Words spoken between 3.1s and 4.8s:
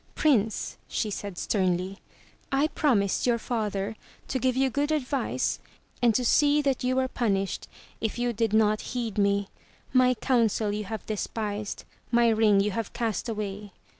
your father to give you